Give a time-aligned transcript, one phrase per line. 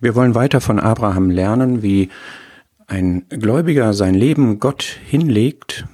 [0.00, 2.08] Wir wollen weiter von Abraham lernen, wie
[2.86, 5.84] ein Gläubiger sein Leben Gott hinlegt,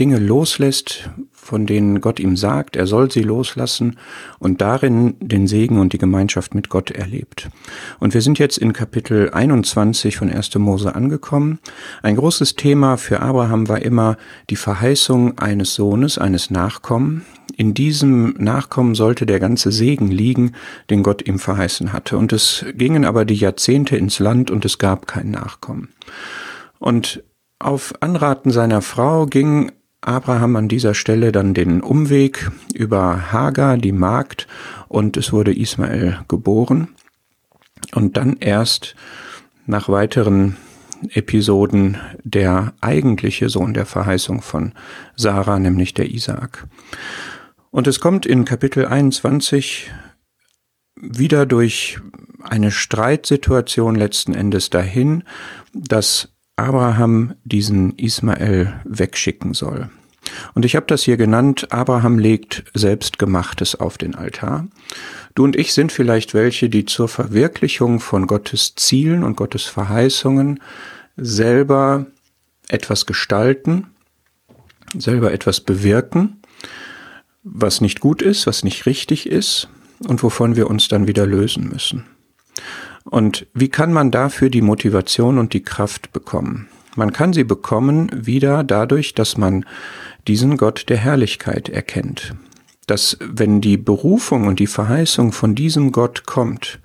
[0.00, 1.10] Dinge loslässt,
[1.42, 3.98] von denen Gott ihm sagt, er soll sie loslassen
[4.38, 7.50] und darin den Segen und die Gemeinschaft mit Gott erlebt.
[7.98, 10.54] Und wir sind jetzt in Kapitel 21 von 1.
[10.58, 11.58] Mose angekommen.
[12.00, 14.16] Ein großes Thema für Abraham war immer
[14.50, 17.26] die Verheißung eines Sohnes, eines Nachkommen.
[17.56, 20.52] In diesem Nachkommen sollte der ganze Segen liegen,
[20.90, 22.18] den Gott ihm verheißen hatte.
[22.18, 25.88] Und es gingen aber die Jahrzehnte ins Land und es gab kein Nachkommen.
[26.78, 27.24] Und
[27.58, 33.92] auf Anraten seiner Frau ging Abraham an dieser Stelle dann den Umweg über Hagar, die
[33.92, 34.48] Magd,
[34.88, 36.88] und es wurde Ismael geboren.
[37.94, 38.94] Und dann erst
[39.66, 40.56] nach weiteren
[41.10, 44.72] Episoden der eigentliche Sohn der Verheißung von
[45.16, 46.66] Sarah, nämlich der Isaak.
[47.70, 49.90] Und es kommt in Kapitel 21
[51.00, 52.00] wieder durch
[52.42, 55.24] eine Streitsituation letzten Endes dahin,
[55.72, 59.90] dass Abraham diesen Ismael wegschicken soll.
[60.54, 64.66] Und ich habe das hier genannt, Abraham legt Selbstgemachtes auf den Altar.
[65.34, 70.60] Du und ich sind vielleicht welche, die zur Verwirklichung von Gottes Zielen und Gottes Verheißungen
[71.16, 72.06] selber
[72.68, 73.88] etwas gestalten,
[74.96, 76.40] selber etwas bewirken,
[77.42, 79.68] was nicht gut ist, was nicht richtig ist
[80.06, 82.04] und wovon wir uns dann wieder lösen müssen.
[83.04, 86.68] Und wie kann man dafür die Motivation und die Kraft bekommen?
[86.94, 89.64] Man kann sie bekommen wieder dadurch, dass man
[90.28, 92.34] diesen Gott der Herrlichkeit erkennt.
[92.86, 96.80] Dass wenn die Berufung und die Verheißung von diesem Gott kommt,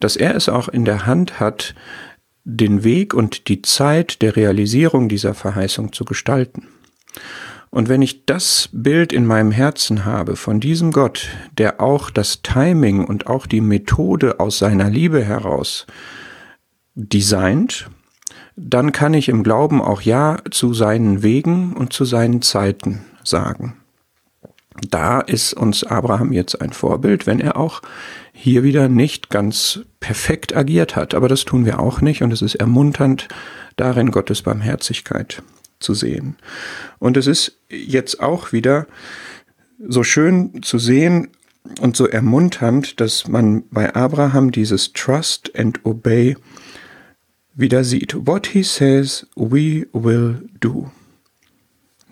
[0.00, 1.74] dass er es auch in der Hand hat,
[2.44, 6.68] den Weg und die Zeit der Realisierung dieser Verheißung zu gestalten.
[7.70, 12.42] Und wenn ich das Bild in meinem Herzen habe von diesem Gott, der auch das
[12.42, 15.86] Timing und auch die Methode aus seiner Liebe heraus
[16.94, 17.88] designt,
[18.64, 23.76] dann kann ich im Glauben auch Ja zu seinen Wegen und zu seinen Zeiten sagen.
[24.88, 27.82] Da ist uns Abraham jetzt ein Vorbild, wenn er auch
[28.32, 31.14] hier wieder nicht ganz perfekt agiert hat.
[31.14, 33.28] Aber das tun wir auch nicht und es ist ermunternd,
[33.76, 35.42] darin Gottes Barmherzigkeit
[35.78, 36.36] zu sehen.
[36.98, 38.86] Und es ist jetzt auch wieder
[39.86, 41.28] so schön zu sehen
[41.80, 46.36] und so ermunternd, dass man bei Abraham dieses Trust and Obey
[47.54, 48.26] wieder sieht.
[48.26, 50.90] What he says, we will do.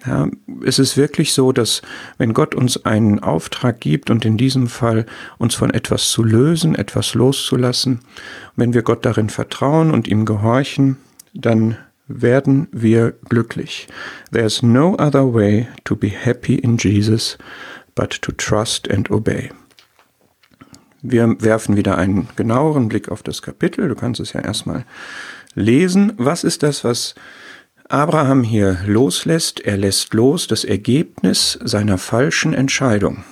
[0.07, 0.29] Ja,
[0.65, 1.83] es ist wirklich so, dass
[2.17, 5.05] wenn Gott uns einen Auftrag gibt und in diesem Fall
[5.37, 8.01] uns von etwas zu lösen, etwas loszulassen,
[8.57, 10.97] wenn wir Gott darin vertrauen und ihm gehorchen,
[11.35, 11.77] dann
[12.09, 13.89] werden wir glücklich.
[14.33, 17.37] There's no other way to be happy in Jesus
[17.95, 19.51] but to trust and obey.
[21.03, 23.89] Wir werfen wieder einen genaueren Blick auf das Kapitel.
[23.89, 24.85] Du kannst es ja erstmal
[25.55, 26.13] lesen.
[26.17, 27.15] Was ist das, was
[27.89, 29.61] Abraham hier loslässt?
[29.61, 33.25] Er lässt los das Ergebnis seiner falschen Entscheidung.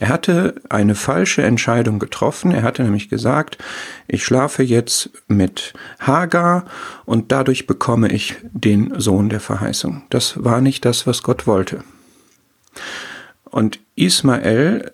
[0.00, 2.50] Er hatte eine falsche Entscheidung getroffen.
[2.50, 3.58] Er hatte nämlich gesagt,
[4.08, 6.64] ich schlafe jetzt mit Hagar
[7.04, 10.02] und dadurch bekomme ich den Sohn der Verheißung.
[10.08, 11.84] Das war nicht das, was Gott wollte.
[13.44, 14.92] Und Ismael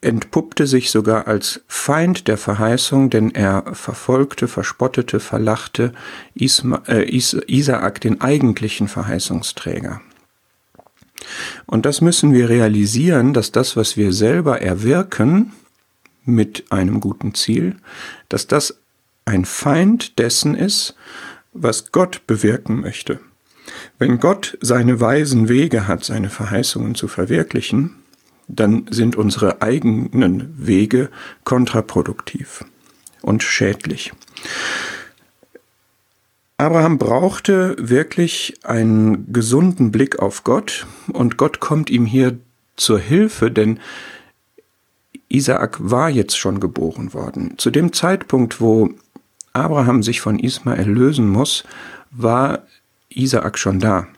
[0.00, 5.92] entpuppte sich sogar als Feind der Verheißung, denn er verfolgte, verspottete, verlachte
[6.34, 10.00] Isma, äh, Isaak, den eigentlichen Verheißungsträger.
[11.66, 15.52] Und das müssen wir realisieren, dass das, was wir selber erwirken
[16.24, 17.76] mit einem guten Ziel,
[18.28, 18.78] dass das
[19.24, 20.94] ein Feind dessen ist,
[21.52, 23.20] was Gott bewirken möchte.
[23.98, 27.96] Wenn Gott seine weisen Wege hat, seine Verheißungen zu verwirklichen,
[28.48, 31.10] dann sind unsere eigenen Wege
[31.44, 32.64] kontraproduktiv
[33.22, 34.12] und schädlich.
[36.56, 42.38] Abraham brauchte wirklich einen gesunden Blick auf Gott und Gott kommt ihm hier
[42.76, 43.78] zur Hilfe, denn
[45.28, 47.54] Isaak war jetzt schon geboren worden.
[47.58, 48.90] Zu dem Zeitpunkt, wo
[49.52, 51.64] Abraham sich von Ismael lösen muss,
[52.10, 52.62] war
[53.08, 54.08] Isaak schon da.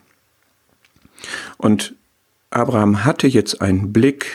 [1.58, 1.94] Und
[2.50, 4.26] Abraham hatte jetzt einen Blick,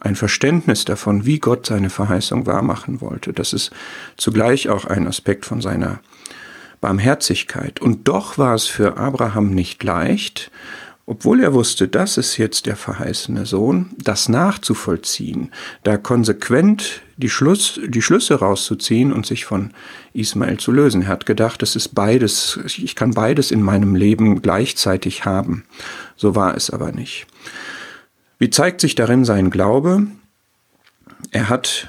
[0.00, 3.32] ein Verständnis davon, wie Gott seine Verheißung wahrmachen wollte.
[3.32, 3.70] Das ist
[4.16, 6.00] zugleich auch ein Aspekt von seiner
[6.80, 7.80] Barmherzigkeit.
[7.80, 10.50] Und doch war es für Abraham nicht leicht,
[11.10, 15.50] obwohl er wusste, das ist jetzt der verheißene Sohn, das nachzuvollziehen,
[15.82, 19.72] da konsequent die, Schluss, die Schlüsse rauszuziehen und sich von
[20.12, 21.02] Ismael zu lösen.
[21.02, 25.64] Er hat gedacht, es ist beides, ich kann beides in meinem Leben gleichzeitig haben.
[26.14, 27.26] So war es aber nicht.
[28.38, 30.06] Wie zeigt sich darin sein Glaube?
[31.32, 31.88] Er hat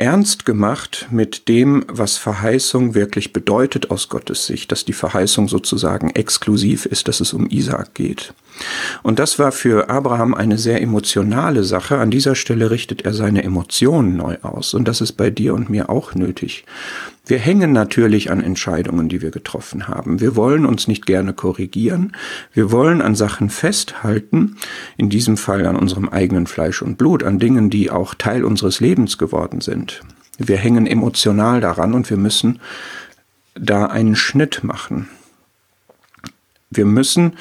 [0.00, 6.10] ernst gemacht mit dem, was Verheißung wirklich bedeutet aus Gottes Sicht, dass die Verheißung sozusagen
[6.10, 8.32] exklusiv ist, dass es um Isaak geht.
[9.02, 11.98] Und das war für Abraham eine sehr emotionale Sache.
[11.98, 14.74] An dieser Stelle richtet er seine Emotionen neu aus.
[14.74, 16.64] Und das ist bei dir und mir auch nötig.
[17.26, 20.20] Wir hängen natürlich an Entscheidungen, die wir getroffen haben.
[20.20, 22.16] Wir wollen uns nicht gerne korrigieren.
[22.52, 24.56] Wir wollen an Sachen festhalten,
[24.96, 28.80] in diesem Fall an unserem eigenen Fleisch und Blut, an Dingen, die auch Teil unseres
[28.80, 30.00] Lebens geworden sind.
[30.38, 32.60] Wir hängen emotional daran und wir müssen
[33.54, 35.08] da einen Schnitt machen.
[36.70, 37.34] Wir müssen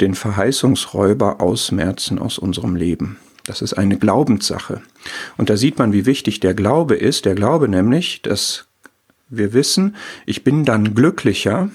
[0.00, 3.18] den Verheißungsräuber ausmerzen aus unserem Leben.
[3.46, 4.82] Das ist eine Glaubenssache.
[5.36, 7.26] Und da sieht man, wie wichtig der Glaube ist.
[7.26, 8.66] Der Glaube nämlich, dass
[9.28, 9.96] wir wissen,
[10.26, 11.70] ich bin dann glücklicher,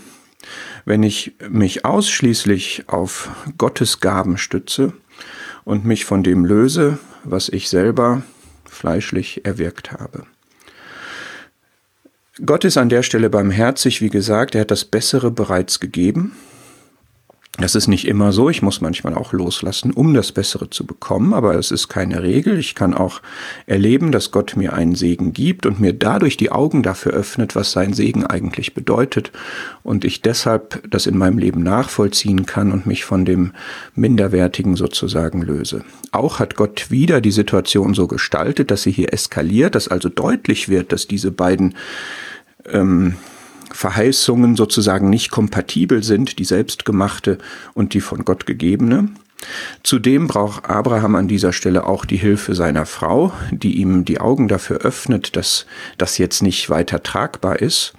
[0.86, 4.94] wenn ich mich ausschließlich auf Gottes Gaben stütze
[5.64, 8.24] und mich von dem löse, was ich selber
[8.66, 10.26] fleischlich erwirkt habe.
[12.46, 16.32] Gott ist an der Stelle barmherzig, wie gesagt, er hat das Bessere bereits gegeben.
[17.60, 18.50] Das ist nicht immer so.
[18.50, 22.58] Ich muss manchmal auch loslassen, um das Bessere zu bekommen, aber es ist keine Regel.
[22.58, 23.22] Ich kann auch
[23.66, 27.74] erleben, dass Gott mir einen Segen gibt und mir dadurch die Augen dafür öffnet, was
[27.74, 29.34] sein Segen eigentlich bedeutet
[29.84, 33.52] und ich deshalb das in meinem Leben nachvollziehen kann und mich von dem
[33.94, 35.84] Minderwertigen sozusagen löse.
[36.14, 40.70] Auch hat Gott wieder die Situation so gestaltet, dass sie hier eskaliert, dass also deutlich
[40.70, 41.76] wird, dass diese beiden
[42.72, 43.16] ähm,
[43.72, 47.38] Verheißungen sozusagen nicht kompatibel sind, die selbstgemachte
[47.74, 49.10] und die von Gott gegebene.
[49.84, 54.48] Zudem braucht Abraham an dieser Stelle auch die Hilfe seiner Frau, die ihm die Augen
[54.48, 55.66] dafür öffnet, dass
[55.98, 57.94] das jetzt nicht weiter tragbar ist.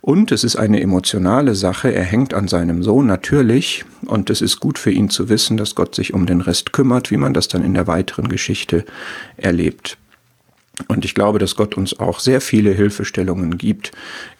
[0.00, 1.92] Und es ist eine emotionale Sache.
[1.92, 3.84] Er hängt an seinem Sohn natürlich.
[4.06, 7.10] Und es ist gut für ihn zu wissen, dass Gott sich um den Rest kümmert,
[7.10, 8.84] wie man das dann in der weiteren Geschichte
[9.36, 9.98] erlebt.
[10.88, 13.92] Und ich glaube, dass Gott uns auch sehr viele Hilfestellungen gibt,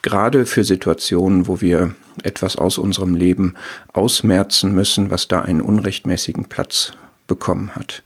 [0.02, 3.54] gerade für Situationen, wo wir etwas aus unserem Leben
[3.92, 6.92] ausmerzen müssen, was da einen unrechtmäßigen Platz
[7.26, 8.02] bekommen hat.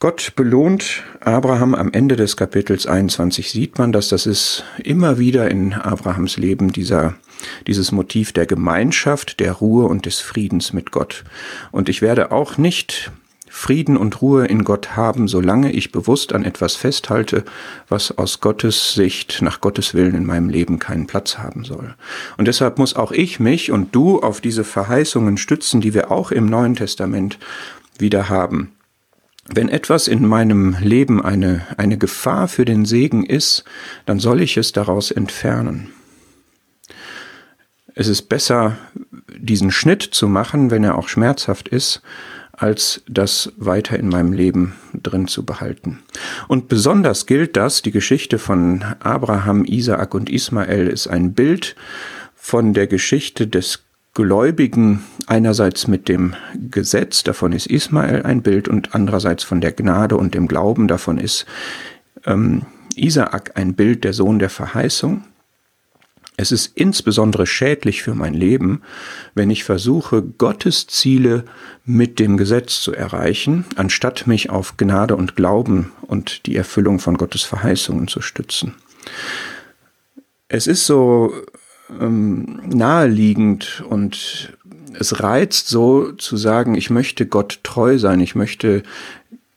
[0.00, 5.50] Gott belohnt Abraham am Ende des Kapitels 21 sieht man, dass das ist immer wieder
[5.50, 7.16] in Abrahams Leben dieser
[7.66, 11.24] dieses Motiv der Gemeinschaft, der Ruhe und des Friedens mit Gott.
[11.70, 13.10] Und ich werde auch nicht
[13.50, 17.44] Frieden und Ruhe in Gott haben, solange ich bewusst an etwas festhalte,
[17.88, 21.94] was aus Gottes Sicht, nach Gottes Willen in meinem Leben keinen Platz haben soll.
[22.36, 26.30] Und deshalb muss auch ich mich und du auf diese Verheißungen stützen, die wir auch
[26.30, 27.38] im Neuen Testament
[27.98, 28.72] wieder haben.
[29.50, 33.64] Wenn etwas in meinem Leben eine, eine Gefahr für den Segen ist,
[34.04, 35.90] dann soll ich es daraus entfernen.
[37.94, 38.76] Es ist besser,
[39.36, 42.02] diesen Schnitt zu machen, wenn er auch schmerzhaft ist,
[42.58, 46.00] als das weiter in meinem Leben drin zu behalten.
[46.48, 51.76] Und besonders gilt das, die Geschichte von Abraham, Isaak und Ismael ist ein Bild
[52.34, 53.84] von der Geschichte des
[54.14, 56.34] Gläubigen einerseits mit dem
[56.70, 61.18] Gesetz, davon ist Ismael ein Bild, und andererseits von der Gnade und dem Glauben, davon
[61.18, 61.46] ist
[62.26, 62.62] ähm,
[62.96, 65.22] Isaak ein Bild, der Sohn der Verheißung.
[66.40, 68.82] Es ist insbesondere schädlich für mein Leben,
[69.34, 71.44] wenn ich versuche, Gottes Ziele
[71.84, 77.16] mit dem Gesetz zu erreichen, anstatt mich auf Gnade und Glauben und die Erfüllung von
[77.16, 78.76] Gottes Verheißungen zu stützen.
[80.46, 81.34] Es ist so
[82.00, 84.56] ähm, naheliegend und
[84.96, 88.84] es reizt so zu sagen, ich möchte Gott treu sein, ich möchte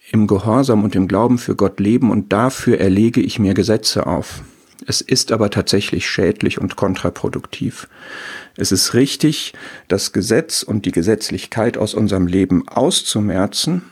[0.09, 4.41] im Gehorsam und im Glauben für Gott leben und dafür erlege ich mir Gesetze auf.
[4.87, 7.87] Es ist aber tatsächlich schädlich und kontraproduktiv.
[8.57, 9.53] Es ist richtig,
[9.87, 13.83] das Gesetz und die Gesetzlichkeit aus unserem Leben auszumerzen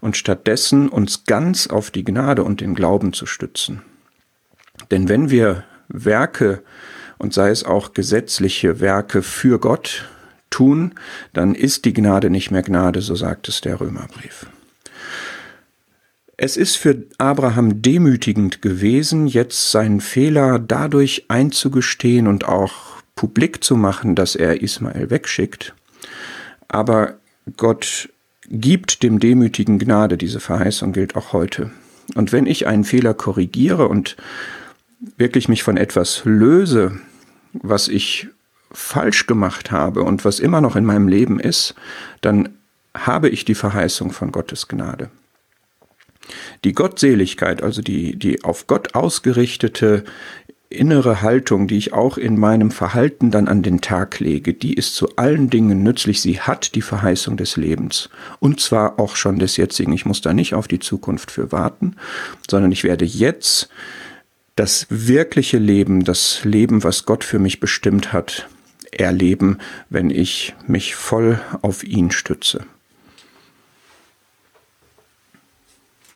[0.00, 3.82] und stattdessen uns ganz auf die Gnade und den Glauben zu stützen.
[4.90, 6.62] Denn wenn wir Werke
[7.18, 10.08] und sei es auch gesetzliche Werke für Gott
[10.50, 10.94] tun,
[11.32, 14.46] dann ist die Gnade nicht mehr Gnade, so sagt es der Römerbrief.
[16.40, 23.74] Es ist für Abraham demütigend gewesen, jetzt seinen Fehler dadurch einzugestehen und auch publik zu
[23.74, 25.74] machen, dass er Ismael wegschickt.
[26.68, 27.18] Aber
[27.56, 28.08] Gott
[28.48, 31.72] gibt dem Demütigen Gnade, diese Verheißung gilt auch heute.
[32.14, 34.16] Und wenn ich einen Fehler korrigiere und
[35.16, 37.00] wirklich mich von etwas löse,
[37.52, 38.28] was ich
[38.70, 41.74] falsch gemacht habe und was immer noch in meinem Leben ist,
[42.20, 42.50] dann
[42.96, 45.10] habe ich die Verheißung von Gottes Gnade.
[46.64, 50.04] Die Gottseligkeit, also die, die auf Gott ausgerichtete
[50.70, 54.94] innere Haltung, die ich auch in meinem Verhalten dann an den Tag lege, die ist
[54.94, 56.20] zu allen Dingen nützlich.
[56.20, 58.10] Sie hat die Verheißung des Lebens.
[58.38, 59.92] Und zwar auch schon des jetzigen.
[59.92, 61.96] Ich muss da nicht auf die Zukunft für warten,
[62.50, 63.70] sondern ich werde jetzt
[64.56, 68.48] das wirkliche Leben, das Leben, was Gott für mich bestimmt hat,
[68.90, 72.66] erleben, wenn ich mich voll auf ihn stütze.